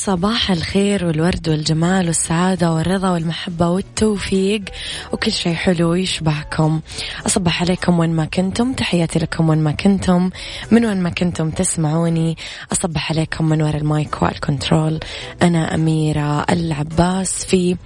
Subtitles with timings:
[0.00, 4.62] صباح الخير والورد والجمال والسعادة والرضا والمحبة والتوفيق.
[5.12, 6.80] وكل شيء حلو يشبهكم.
[7.26, 8.72] أصبح عليكم وين ما كنتم.
[8.72, 10.30] تحياتي لكم وين ما كنتم.
[10.70, 12.36] من وين ما كنتم تسمعوني.
[12.72, 15.00] أصبح عليكم من وراء ال mic وال control
[15.42, 17.76] أنا أميرة العباس في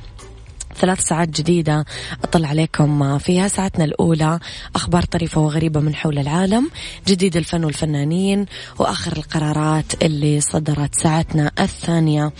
[0.76, 1.84] ثلاث ساعات جديدة
[2.24, 4.38] أطلع عليكم فيها ساعتنا الأولى.
[4.76, 6.70] أخبار طريفة وغريبة من حول العالم
[7.06, 8.46] جديد الفن والفنانين
[8.78, 12.32] وآخر القرارات اللي صدرت ساعتنا الثانية.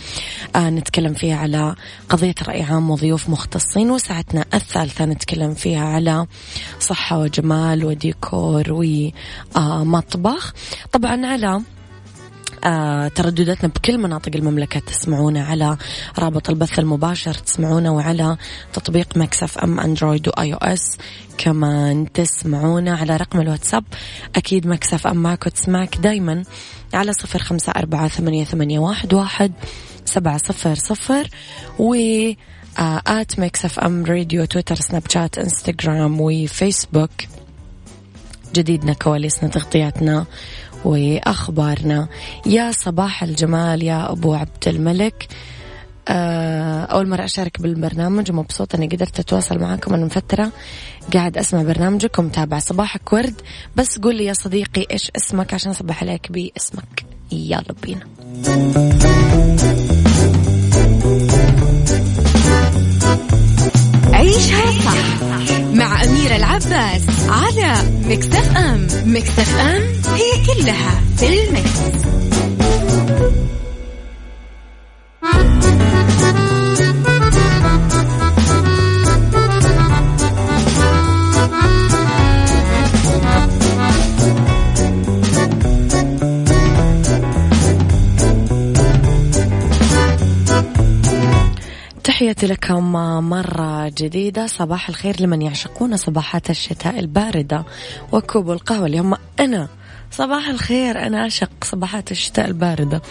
[0.55, 1.75] آه نتكلم فيها على
[2.09, 6.27] قضية رأي عام وضيوف مختصين وساعتنا الثالثة نتكلم فيها على
[6.79, 8.63] صحة وجمال وديكور
[9.55, 10.53] ومطبخ.
[10.91, 11.61] طبعا على
[13.15, 14.79] تردداتنا بكل مناطق المملكة.
[14.79, 15.77] تسمعونا على
[16.19, 18.37] رابط البث المباشر تسمعونا وعلى
[18.73, 20.97] تطبيق Mix FM أندرويد و iOS.
[21.37, 23.83] كمان تسمعونا على رقم الواتساب.
[24.35, 26.43] أكيد Mix FM معك وتسمعك دايما
[26.93, 29.51] على صفر خمسة أربعة ثمانية, ثمانية واحد, واحد
[30.05, 31.29] سبعة صفر صفر.
[31.79, 31.95] و
[33.07, 37.11] at Mix FM Radio تويتر سناب شات إنستغرام وفيسبوك.
[38.55, 40.25] جديدنا كواليسنا تغطياتنا.
[40.85, 42.07] واخبارنا
[42.45, 45.27] يا صباح الجمال يا أبو عبد الملك.
[46.07, 50.51] آه، أول مرة أشارك بالبرنامج ومبسوطة إني قدرت أتواصل معاكم أنا من فترة.
[51.13, 53.41] قاعد أسمع برنامجكم تابع صباحك ورد.
[53.75, 57.05] بس قول لي يا صديقي إيش اسمك عشان أصبح عليك باسمك.
[57.31, 58.05] يلا بينا.
[64.13, 65.34] عيشها صح.
[65.95, 67.75] مع أميرة العباس على
[68.05, 69.81] مكتف أم مكتف أم
[70.15, 72.34] هي كلها في المكس.
[92.35, 92.91] تحياتي لكم
[93.29, 94.47] مرة جديدة.
[94.47, 97.65] صباح الخير لمن يعشقون صباحات الشتاء الباردة
[98.11, 98.85] وكوب القهوة.
[98.85, 99.67] اليوم أنا
[100.11, 103.01] صباح الخير أنا أعشق صباحات الشتاء الباردة.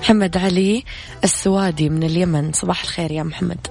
[0.00, 0.84] محمد علي
[1.24, 2.52] السوادي من اليمن.
[2.52, 3.66] صباح الخير يا محمد.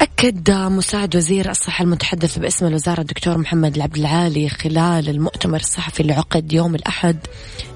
[0.00, 6.12] أكد مساعد وزير الصحة المتحدث باسم الوزارة الدكتور محمد العبد العالي خلال المؤتمر الصحفي اللي
[6.12, 7.16] عقد يوم الأحد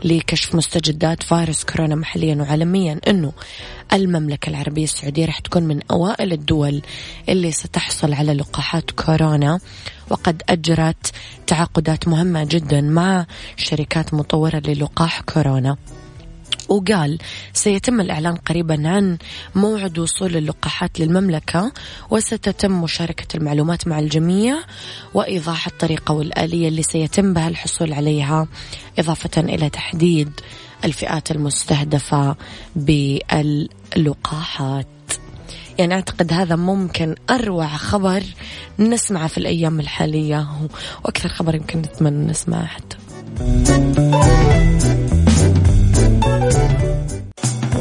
[0.05, 3.33] لكشف مستجدات فيروس كورونا محليا وعالميا أنه
[3.93, 6.83] المملكة العربية السعودية راح تكون من أوائل الدول
[7.29, 9.61] اللي ستحصل على لقاحات كورونا
[10.11, 11.13] وقد أجرت
[11.47, 13.27] تعاقدات مهمة جدا مع
[13.57, 15.77] شركات مطورة للقاح كورونا.
[16.69, 17.19] وقال
[17.53, 19.19] سيتم الإعلان قريبا عن
[19.55, 21.73] موعد وصول اللقاحات للمملكة
[22.11, 24.57] وستتم مشاركة المعلومات مع الجميع
[25.15, 28.47] وإيضاح الطريقة والآلية اللي سيتم بها الحصول عليها
[28.99, 30.31] إضافة إلى تحديد
[30.85, 32.37] الفئات المستهدفة
[32.77, 34.87] باللقاحات.
[35.79, 38.23] يعني أعتقد هذا ممكن أروع خبر
[38.79, 40.47] نسمعه في الأيام الحالية
[41.05, 42.97] وأكثر خبر يمكن نتمنى نسمعه حتى.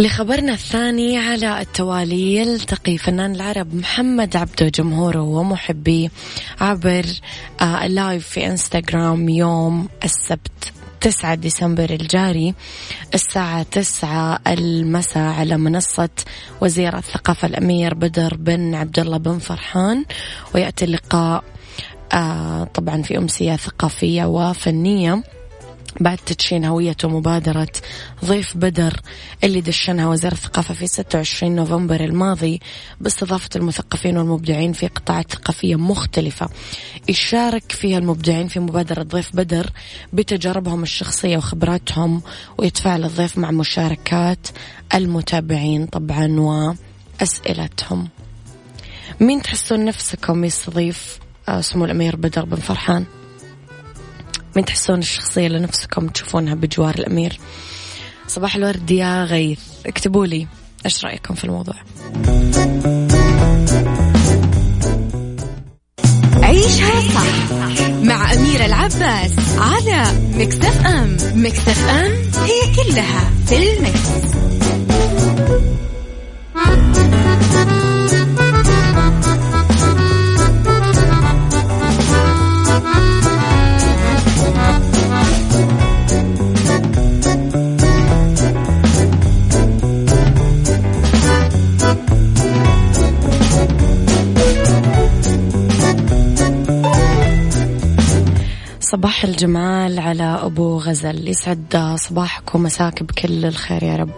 [0.00, 6.10] لخبرنا الثاني على التوالي يلتقي فنان العرب محمد عبده جمهوره ومحبيه
[6.60, 7.04] عبر
[7.62, 12.54] اللايف في انستغرام يوم السبت 9 ديسمبر الجاري
[13.14, 16.08] الساعة 9 المساء على منصة
[16.60, 20.04] وزير الثقافة الأمير بدر بن عبد الله بن فرحان.
[20.54, 21.44] ويأتي اللقاء
[22.12, 25.22] آه طبعا في أمسية ثقافية وفنية.
[26.00, 27.72] بعد تدشين هوية ومبادرة
[28.24, 29.00] ضيف بدر
[29.44, 32.60] اللي دشنها وزير الثقافة في 26 نوفمبر الماضي
[33.00, 36.48] باستضافة المثقفين والمبدعين في قطاعات ثقافية مختلفة
[37.08, 39.70] يشارك فيها المبدعين في مبادرة ضيف بدر
[40.12, 42.22] بتجاربهم الشخصية وخبراتهم
[42.58, 44.48] ويتفاعل الضيف مع مشاركات
[44.94, 46.40] المتابعين طبعا
[47.20, 48.08] وأسئلتهم
[49.20, 53.04] مين تحسون نفسكم يستضيف آه، سمو الأمير بدر بن فرحان؟
[54.56, 57.40] مين تحسون الشخصية اللي نفسكم تشوفونها بجوار الأمير؟
[58.26, 59.60] صباح الورد يا غيث.
[59.86, 60.46] اكتبوا لي
[60.84, 61.74] إيش رأيكم في الموضوع؟
[66.42, 67.52] عيشها صح
[68.02, 70.04] مع أميرة العباس على
[70.34, 72.12] مكتف أم مكتف أم
[72.44, 74.10] هي كلها في المكس.
[99.00, 101.28] صباح الجمال على أبو غزل.
[101.28, 104.10] يسعد صباحك ومساك بكل الخير يا رب.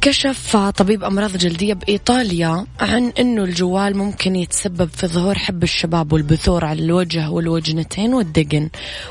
[0.00, 6.64] كشف طبيب أمراض جلدية بإيطاليا عن أنه الجوال ممكن يتسبب في ظهور حب الشباب والبثور
[6.64, 8.68] على الوجه والوجنتين والدقن.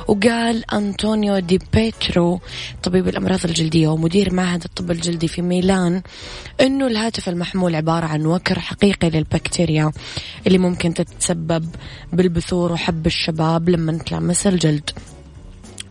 [0.08, 2.40] وقال أنطونيو دي بيترو
[2.84, 6.02] طبيب الأمراض الجلدية ومدير معهد الطب الجلدي في ميلان
[6.62, 9.92] أنه الهاتف المحمول عبارة عن وكر حقيقي للبكتيريا
[10.48, 11.66] اللي ممكن تتسبب
[12.14, 14.90] بالبثور وحب الشباب لما تلامس الجلد.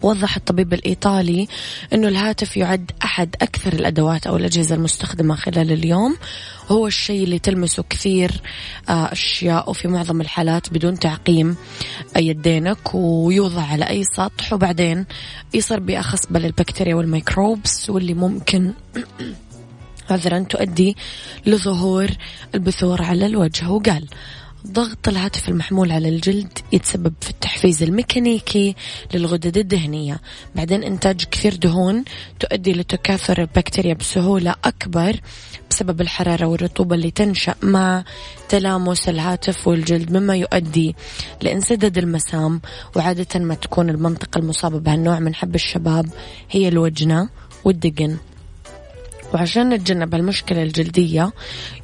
[0.03, 1.49] وضح الطبيب الإيطالي
[1.93, 6.17] أنه الهاتف يعد أحد أكثر الأدوات أو الأجهزة المستخدمة خلال اليوم.
[6.69, 8.31] هو الشيء اللي تلمسه كثير
[8.89, 11.56] آه، أشياء وفي معظم الحالات بدون تعقيم
[12.17, 15.06] يدينك ويوضع على أي سطح وبعدين
[15.55, 18.73] يصير بأخص بل البكتيريا والميكروبس واللي ممكن
[20.11, 20.97] عذرا تؤدي
[21.47, 22.09] لظهور
[22.55, 23.71] البثور على الوجه.
[23.71, 24.06] وقال
[24.70, 28.75] ضغط الهاتف المحمول على الجلد يتسبب في التحفيز الميكانيكي
[29.15, 30.20] للغدد الدهنية.
[30.55, 32.05] بعدين إنتاج كثير دهون
[32.41, 35.20] تؤدي لتكاثر البكتيريا بسهولة أكبر
[35.70, 38.05] بسبب الحرارة والرطوبة اللي تنشأ مع
[38.49, 40.97] تلامس الهاتف والجلد مما يؤدي
[41.43, 42.61] لانسداد المسام
[42.97, 46.06] وعادة ما تكون المنطقة المصابة بهالنوع من حب الشباب
[46.50, 47.29] هي الوجنة
[47.64, 48.17] والدقن.
[49.35, 51.33] وعشان نتجنب المشكلة الجلدية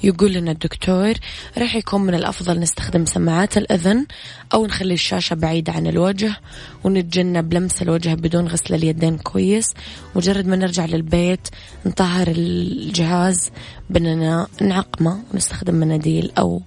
[0.02, 1.14] يقول لنا الدكتور
[1.58, 4.06] راح يكون من الأفضل نستخدم سماعات الأذن
[4.54, 6.36] أو نخلي الشاشة بعيدة عن الوجه
[6.84, 9.74] ونتجنب لمس الوجه بدون غسل اليدين كويس.
[10.16, 11.48] مجرد ما نرجع للبيت
[11.86, 13.50] نطهر الجهاز
[13.90, 16.62] بأننا نعقمه ونستخدم مناديل أو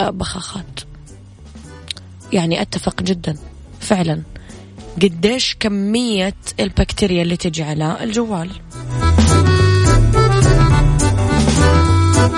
[0.00, 0.80] بخاخات.
[2.32, 3.36] يعني أتفق جدا
[3.80, 4.22] فعلا.
[5.02, 8.50] قديش كمية البكتيريا اللي تجي على الجوال.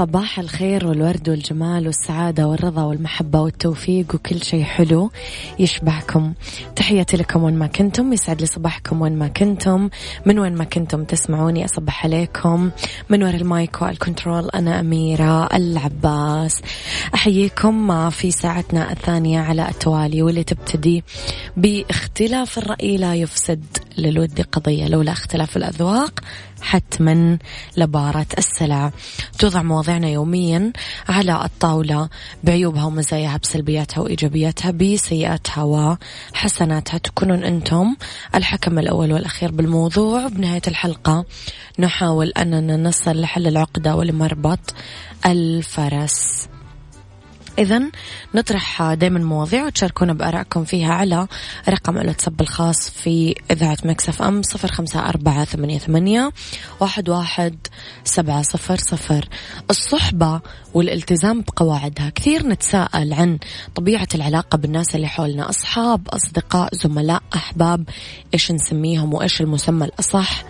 [0.00, 5.10] صباح الخير والورد والجمال والسعادة والرضا والمحبة والتوفيق وكل شيء حلو
[5.58, 6.32] يشبهكم.
[6.76, 9.90] تحياتي لكم وين ما كنتم يسعد لي صباحكم وين ما كنتم.
[10.26, 12.70] من وين ما كنتم تسمعوني أصبح عليكم.
[13.10, 16.62] من وراء ال mic وال control أنا أميرة العباس.
[17.14, 21.04] أحييكم في ساعتنا الثانية على التوالي واللي تبتدي
[21.56, 23.64] باختلاف الرأي لا يفسد
[23.98, 24.88] للود قضية.
[24.88, 26.20] لولا اختلاف الأذواق
[26.62, 27.38] حتما
[27.76, 28.92] لبارة السلع.
[29.38, 30.72] توضع مواضيعنا يوميا
[31.08, 32.08] على الطاولة.
[32.44, 36.98] بعيوبها ومزاياها بسلبياتها وإيجابياتها بسيئاتها وحسناتها.
[36.98, 37.96] تكونون أنتم
[38.34, 40.28] الحكم الأول والأخير بالموضوع.
[40.28, 41.24] بنهاية الحلقة
[41.78, 44.74] نحاول أننا نصل لحل العقدة ولمربط
[45.26, 46.48] الفرس.
[47.60, 47.82] إذا
[48.34, 51.26] نطرح دائما مواضيع وتشاركونا بآرائكم فيها على
[51.68, 56.32] رقم الواتساب الخاص في إذاعة مكسف أم صفر خمسة أربعة ثمانية, ثمانية
[56.80, 57.56] واحد, واحد
[58.04, 59.28] سبعة صفر صفر.
[59.70, 60.40] الصحبة
[60.74, 62.10] والالتزام بقواعدها.
[62.10, 63.38] كثير نتساءل عن
[63.74, 65.48] طبيعة العلاقة بالناس اللي حولنا.
[65.48, 67.84] أصحاب أصدقاء زملاء أحباب
[68.34, 70.44] إيش نسميهم وإيش المسمى الأصح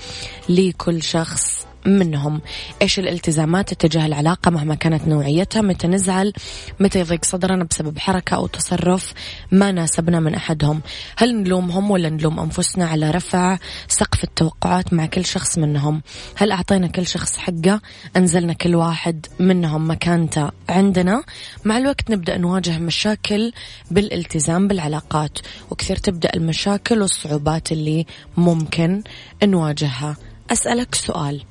[0.48, 1.69] لكل شخص.
[1.86, 2.40] منهم.
[2.82, 6.32] إيش الالتزامات تجاه العلاقة مهما كانت نوعيتها؟ متى نزعل؟
[6.80, 9.12] متى يضيق صدرنا بسبب حركة أو تصرف
[9.52, 10.80] ما ناسبنا من أحدهم؟
[11.16, 13.58] هل نلومهم ولا نلوم أنفسنا على رفع
[13.88, 16.02] سقف التوقعات مع كل شخص منهم؟
[16.36, 17.80] هل أعطينا كل شخص حقه؟
[18.16, 21.22] أنزلنا كل واحد منهم مكانته عندنا؟
[21.64, 23.52] مع الوقت نبدأ نواجه مشاكل
[23.90, 25.38] بالالتزام بالعلاقات
[25.70, 28.06] وكثير تبدأ المشاكل والصعوبات اللي
[28.36, 29.02] ممكن
[29.42, 30.16] نواجهها.
[30.50, 31.49] أسألك سؤال.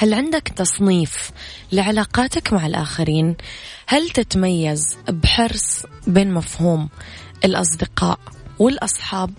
[0.00, 1.30] هل عندك تصنيف
[1.72, 3.36] لعلاقاتك مع الآخرين؟
[3.86, 6.88] هل تتميز بحرص بين مفهوم
[7.44, 8.18] الأصدقاء
[8.58, 9.30] والأصحاب؟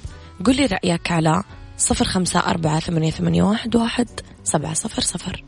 [0.46, 1.44] قولي رأيك على
[1.78, 4.08] صفر خمسة أربعة ثمانية, واحد, واحد
[4.44, 5.44] سبعة صفر صفر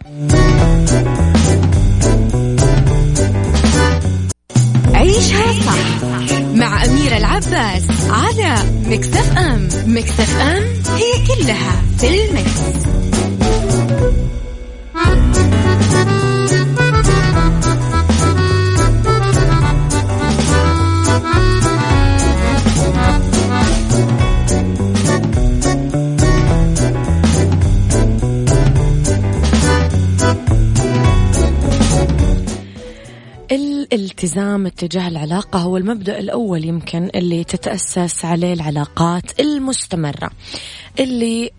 [4.93, 6.03] عيشها صح
[6.53, 10.63] مع أميرة العباس على مكتف أم مكتف أم
[10.95, 12.91] هي كلها في المكس.
[33.91, 40.29] الالتزام اتجاه العلاقة هو المبدأ الأول يمكن اللي تتأسس عليه العلاقات المستمرة.
[40.99, 41.51] اللي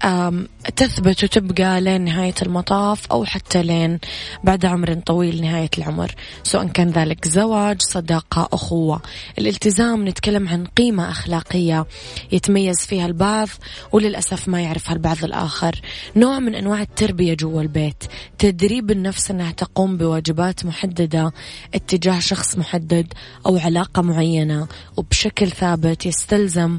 [0.77, 3.99] تثبت وتبقى لين نهاية المطاف أو حتى لين
[4.45, 9.03] بعد عمر طويل نهاية العمر سواء كان ذلك زواج صداقة أخوة.
[9.39, 11.87] الالتزام نتكلم عن قيمة أخلاقية
[12.33, 13.49] يتميز فيها البعض
[13.93, 15.81] وللأسف ما يعرفها البعض الآخر.
[16.17, 18.05] نوع من أنواع التربية جوا البيت.
[18.39, 21.33] تدريب النفس أنها تقوم بواجبات محددة
[21.75, 23.13] اتجاه شخص محدد
[23.47, 26.79] أو علاقة معينة وبشكل ثابت يستلزم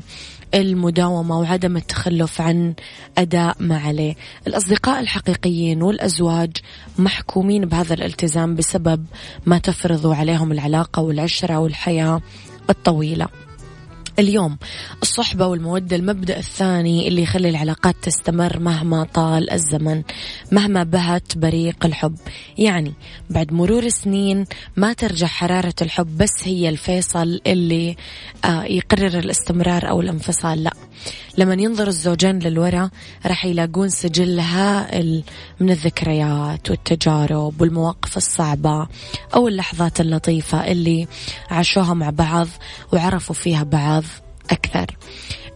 [0.53, 2.73] المداومة وعدم التخلف عن
[3.17, 4.15] أداء ما عليه.
[4.47, 6.57] الأصدقاء الحقيقيين والأزواج
[6.97, 9.05] محكومين بهذا الالتزام بسبب
[9.45, 12.21] ما تفرضوا عليهم العلاقة والعشرة والحياة
[12.69, 13.27] الطويلة.
[14.19, 14.57] اليوم.
[15.01, 20.03] الصحبة والمودة المبدأ الثاني اللي يخلي العلاقات تستمر مهما طال الزمن
[20.51, 22.15] مهما بهت بريق الحب.
[22.57, 22.93] يعني
[23.29, 24.45] بعد مرور سنين
[24.77, 27.95] ما ترجع حرارة الحب بس هي الفيصل اللي
[28.45, 30.73] آه يقرر الاستمرار أو الانفصال لا.
[31.37, 32.89] لما ينظر الزوجين للوراء
[33.25, 35.23] راح يلاقون سجل هائل
[35.59, 38.87] من الذكريات والتجارب والمواقف الصعبة
[39.35, 41.07] أو اللحظات اللطيفة اللي
[41.49, 42.47] عاشوها مع بعض
[42.93, 44.02] وعرفوا فيها بعض.
[44.51, 44.97] أكثر.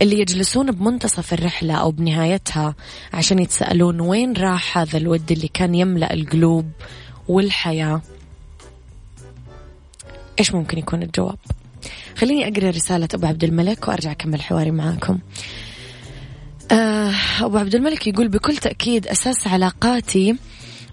[0.02, 2.76] اللي يجلسون بمنتصف الرحلة أو بنهايتها
[3.14, 6.72] عشان يتسألون وين راح هذا الود اللي كان يملأ القلوب
[7.28, 8.02] والحياة.
[10.40, 11.38] إيش ممكن يكون الجواب؟
[12.18, 15.20] خليني أقرأ رسالة أبو عبد الملك وأرجع أكمل حواري معاكم.
[16.72, 20.36] آه، أبو عبد الملك يقول بكل تأكيد أساس علاقاتي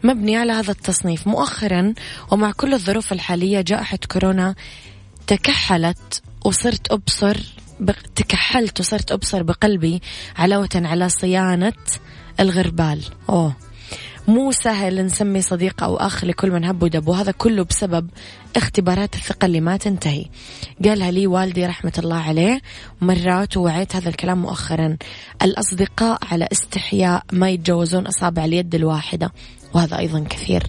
[0.05, 1.27] مبني على هذا التصنيف.
[1.27, 1.95] مؤخرا
[2.31, 4.55] ومع كل الظروف الحالية جائحة كورونا
[5.27, 7.37] تكحلت وصرت أبصر
[8.14, 10.02] تكحلت وصرت أبصر بقلبي
[10.37, 11.73] علاوة على صيانة
[12.40, 13.04] الغربال.
[13.28, 13.57] أوه.
[14.28, 18.11] مو سهل نسمي صديق أو أخ لكل من هب ودب وهذا كله بسبب
[18.57, 20.25] اختبارات الثقة اللي ما تنتهي.
[20.85, 22.61] قالها لي والدي رحمة الله عليه
[23.00, 24.97] مرات ووعيت هذا الكلام مؤخرا.
[25.43, 29.33] الأصدقاء على استحياء ما يتجوزون أصابع اليد الواحدة
[29.75, 30.62] وهذا أيضا كثير.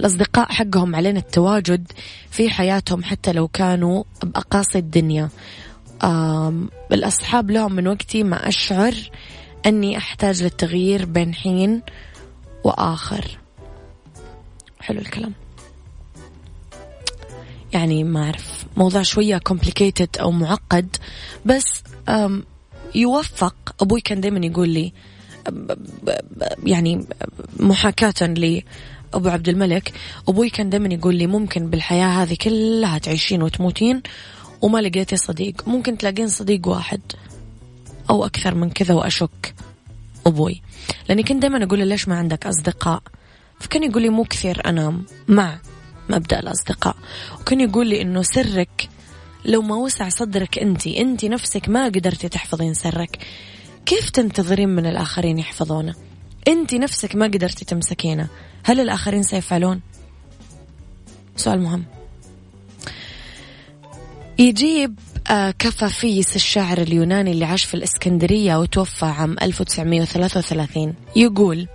[0.00, 1.92] الأصدقاء حقهم علينا التواجد
[2.30, 5.28] في حياتهم حتى لو كانوا بأقاصي الدنيا.
[6.92, 8.94] الأصحاب لهم من وقتي ما أشعر
[9.66, 11.82] أني أحتاج للتغيير بين حين
[12.64, 13.38] وآخر.
[14.80, 15.32] حلو الكلام.
[17.72, 20.96] يعني ما أعرف موضوع شوية complicated أو معقد
[21.44, 21.82] بس
[22.94, 23.54] يوفق.
[23.80, 24.92] أبوي كان دايما يقول لي
[26.64, 27.06] يعني
[27.56, 28.64] محاكاة لي
[29.14, 29.92] أبو عبد الملك.
[30.28, 34.02] أبوي كان دائما يقول لي ممكن بالحياة هذه كلها تعيشين وتموتين
[34.62, 35.68] وما لقيتي صديق.
[35.68, 37.00] ممكن تلاقين صديق واحد
[38.10, 39.54] أو أكثر من كذا وأشك.
[40.26, 40.62] أبوي.
[41.08, 43.02] لأني كنت دائما أقول ليش ما عندك أصدقاء؟
[43.60, 45.58] فكان يقول لي مو كثير أنا مع
[46.08, 46.96] مبدأ الأصدقاء.
[47.40, 48.88] وكان يقول لي إنه سرك
[49.44, 53.18] لو ما وسع صدرك أنت أنت نفسك ما قدرتي تحفظين سرك.
[53.86, 55.94] كيف تنتظرين من الآخرين يحفظونه؟
[56.48, 58.28] أنت نفسك ما قدرتي تمسكينه.
[58.64, 59.80] هل الآخرين سيفعلون؟
[61.36, 61.84] سؤال مهم.
[64.38, 64.98] يجيب
[65.30, 71.66] آه، كفافيس الشاعر اليوناني اللي عاش في الإسكندرية وتوفى عام 1933 يقول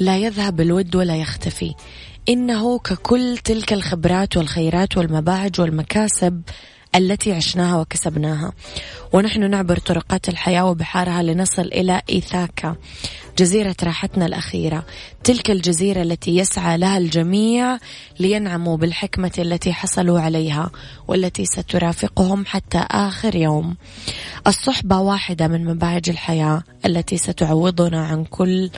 [0.00, 1.74] لا يذهب الود ولا يختفي.
[2.28, 6.42] إنه ككل تلك الخبرات والخيرات والمباهج والمكاسب
[6.98, 8.52] التي عشناها وكسبناها.
[9.12, 12.76] ونحن نعبر طرقات الحياة وبحارها لنصل إلى إيثاكا
[13.38, 14.84] جزيرة راحتنا الأخيرة.
[15.24, 17.78] تلك الجزيرة التي يسعى لها الجميع
[18.20, 20.70] لينعموا بالحكمة التي حصلوا عليها
[21.08, 23.76] والتي سترافقهم حتى آخر يوم.
[24.46, 28.70] الصحبة واحدة من مباهج الحياة التي ستعوضنا عن كل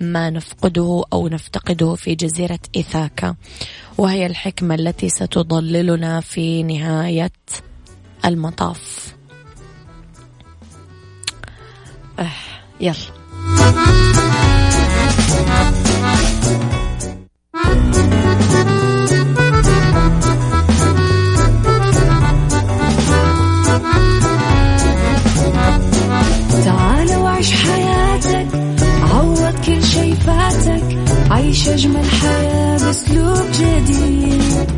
[0.00, 3.34] ما نفقده أو نفتقده في جزيرة إيثاكا
[3.98, 7.30] وهي الحكمة التي ستضللنا في نهاية
[8.24, 9.14] المطاف.
[12.18, 12.30] أه
[12.80, 12.94] يلا.
[26.64, 28.46] تعال وعيش حياتك
[29.02, 30.98] عوض كل شي فاتك
[31.30, 34.77] عيش أجمل حياة بأسلوب جديد.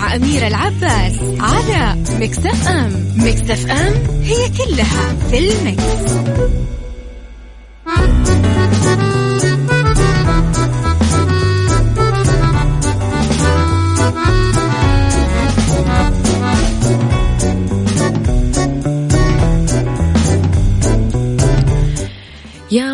[0.00, 6.20] مع أميرة العباس على مكتف أم مكتف أم هي كلها في المكس.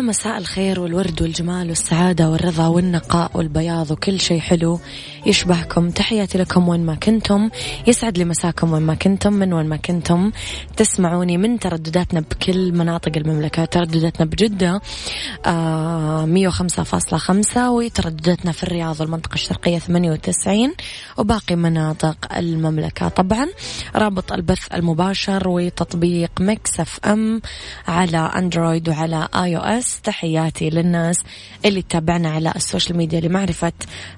[0.07, 4.79] مساء الخير والورد والجمال والسعادة والرضا والنقاء والبياض وكل شيء حلو
[5.25, 5.89] يشبهكم.
[5.89, 7.49] تحياتي لكم وين ما كنتم.
[7.87, 10.31] يسعد لي مساكم وين ما كنتم من وين ما كنتم.
[10.77, 13.65] تسمعوني من تردداتنا بكل مناطق المملكة.
[13.65, 14.81] تردداتنا بجدة
[15.45, 20.73] آه مية وخمسة فاصلة خمسة وتردداتنا في الرياض والمنطقة الشرقية ثمانية وتسعين
[21.17, 23.07] وباقي مناطق المملكة.
[23.07, 23.47] طبعا
[23.95, 27.41] رابط البث المباشر وتطبيق مكسف أم
[27.87, 31.23] على أندرويد وعلى آي أو تحياتي للناس
[31.65, 33.73] اللي تتابعنا على ال social media لمعرفة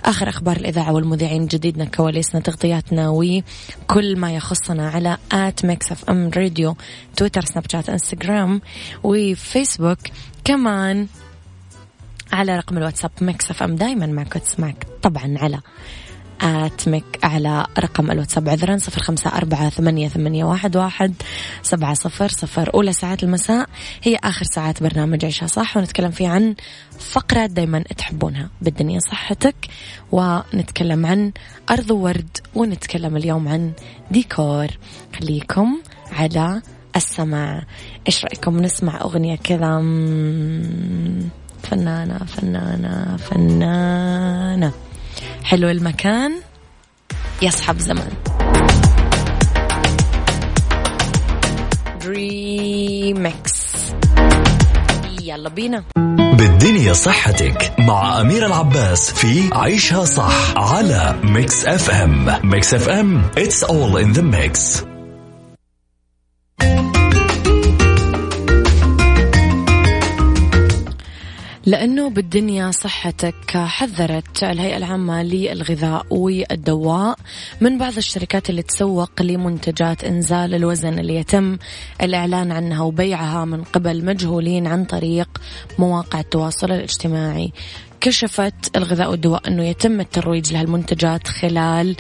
[0.06, 6.76] آخر أخبار الإذاعة والمذيعين جديدنا كواليسنا تغطياتنا وكل ما يخصنا على at Mix FM Radio
[7.16, 8.62] تويتر سناب شات إنستغرام
[9.04, 10.00] وفيسبوك
[10.44, 11.08] كمان
[12.32, 13.76] على رقم الواتساب Mix FM.
[13.76, 15.60] دايما معك تسمعك طبعا على
[16.42, 21.14] at Mix على رقم الواتساب عذرا صفر خمسة أربعة ثمانية, ثمانية واحد, واحد
[21.64, 22.74] سبعة صفر صفر.
[22.74, 23.70] أولى ساعات المساء
[24.04, 26.56] هي آخر ساعات برنامج عيشها صح ونتكلم فيه عن
[27.00, 28.50] فقرات دايما تحبونها.
[28.62, 29.56] بالدنيا صحتك
[30.12, 31.32] ونتكلم عن
[31.70, 33.72] أرض ورد ونتكلم اليوم عن
[34.12, 34.68] ديكور.
[35.20, 36.62] خليكم على
[36.96, 37.64] السماع.
[38.08, 39.78] إيش رأيكم؟ نسمع أغنية كذا
[41.64, 44.74] فنانة فنانة فنانة.
[45.44, 46.32] حلو المكان
[47.42, 48.12] يصحب زمان
[52.02, 53.70] دريمكس
[55.22, 55.84] يلا بينا.
[56.34, 63.98] بالدنيا صحتك مع أميرة العباس في عيشها صح على Mix FM Mix FM it's all
[64.04, 64.89] in the mix.
[71.70, 74.44] لأنه بالدنيا صحتك حذرت.
[74.44, 77.18] الهيئة العامة للغذاء والدواء
[77.62, 81.58] من بعض الشركات اللي تسوق لمنتجات إنزال الوزن اللي يتم
[82.02, 85.30] الإعلان عنها وبيعها من قبل مجهولين عن طريق
[85.80, 87.52] مواقع التواصل الاجتماعي.
[88.02, 91.96] كشفت الغذاء والدواء أنه يتم الترويج لهالمنتجات خلال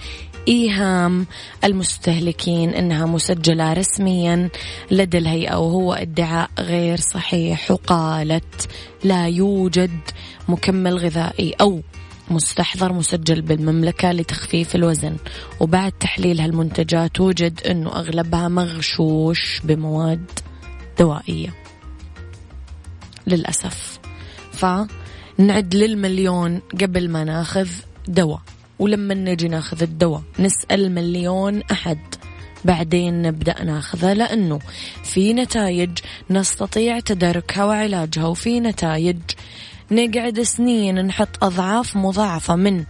[0.48, 1.28] إيهام
[1.64, 4.50] المستهلكين أنها مسجلة رسميا
[4.92, 8.70] لدى الهيئة وهو ادعاء غير صحيح وقالت
[9.04, 10.00] لا يوجد
[10.50, 11.82] مكمل غذائي أو
[12.32, 15.18] مستحضر مسجل بالمملكة لتخفيف الوزن.
[15.60, 20.32] وبعد تحليل هالمنتجات وجد أنه أغلبها مغشوش بمواد
[21.00, 21.54] دوائية.
[23.28, 24.00] للأسف.
[24.52, 27.70] فنعد للمليون قبل ما ناخذ
[28.08, 28.42] دواء.
[28.80, 32.00] ولما نجي ناخذ الدواء نسأل مليون أحد.
[32.66, 34.60] بعدين نبدأ ناخذها لأنه
[35.04, 35.90] في نتائج
[36.30, 39.18] نستطيع تداركها وعلاجها وفي نتائج
[39.92, 42.84] نقعد سنين نحط أضعاف مضاعفة من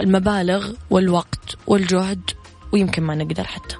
[0.00, 2.30] المبالغ والوقت والجهد
[2.72, 3.76] ويمكن ما نقدر حتى.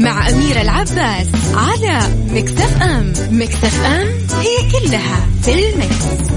[0.00, 4.08] مع أميرة العباس على مكتف أم مكتف أم
[4.40, 6.30] هي كلها في المكس.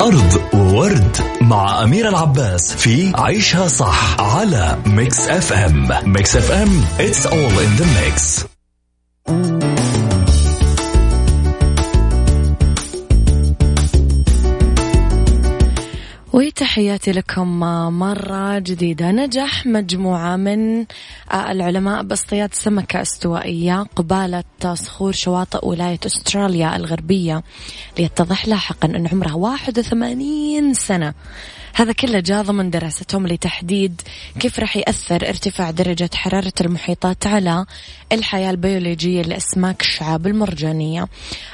[0.00, 6.84] أرض وورد مع أميرة العباس في عيشها صح على ميكس اف ام ميكس اف ام
[6.98, 8.44] it's all in the mix.
[16.58, 17.60] وتحياتي لكم
[17.98, 19.10] مرة جديدة.
[19.10, 20.86] نجح مجموعة من
[21.34, 24.44] العلماء باصطياد سمكة استوائية قبالة
[24.74, 27.42] صخور شواطئ ولاية أستراليا الغربية.
[27.98, 31.14] ليتضح لاحقا أن عمرها 81 سنة.
[31.74, 34.02] هذا كله جاء ضمن دراستهم لتحديد
[34.40, 37.66] كيف راح يأثر ارتفاع درجة حرارة المحيطات على
[38.12, 41.08] الحياة البيولوجية لأسماك الشعاب المرجانية.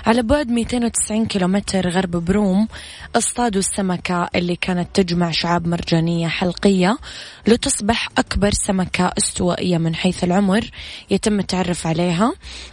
[0.07, 2.69] على بعد 290 كيلومتر غرب بروم
[3.17, 6.99] اصطادوا السمكة اللي كانت تجمع شعاب مرجانية حلقية
[7.47, 10.71] لتصبح أكبر سمكة استوائية من حيث العمر
[11.11, 12.33] يتم التعرف عليها.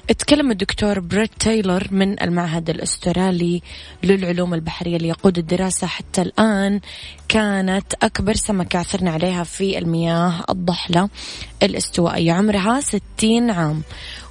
[0.10, 3.62] اتكلم الدكتور بريت تايلور من المعهد الأسترالي
[4.04, 6.80] للعلوم البحرية اللي يقود الدراسة حتى الآن.
[7.32, 11.10] كانت أكبر سمكة عثرنا عليها في المياه الضحلة
[11.64, 12.34] الاستوائية.
[12.34, 13.84] عمرها 60 عام.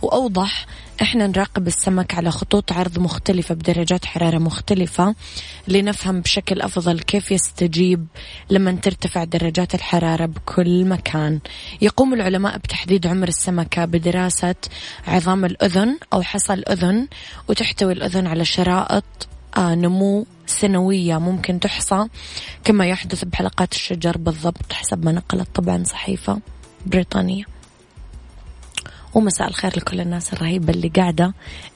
[0.03, 0.67] وأوضح
[1.03, 5.15] إحنا نراقب السمك على خطوط عرض مختلفة بدرجات حرارة مختلفة
[5.69, 8.07] لنفهم بشكل أفضل كيف يستجيب
[8.51, 11.41] لما ترتفع درجات الحرارة بكل مكان.
[11.81, 14.55] يقوم العلماء بتحديد عمر السمكة بدراسة
[15.07, 17.09] عظام الأذن أو حصى الأذن
[17.49, 19.05] وتحتوي الأذن على شرائط
[19.59, 22.07] نمو سنوية ممكن تحصى
[22.65, 26.41] كما يحدث بحلقات الشجر بالضبط حسب ما نقلت طبعا صحيفة
[26.87, 27.45] بريطانية.
[29.15, 31.35] ومساء الخير لكل الناس الرهيبة اللي قاعدة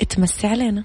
[0.08, 0.84] تمسي علينا.